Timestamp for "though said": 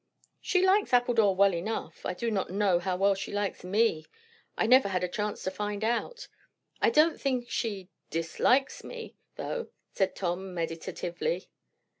9.35-10.15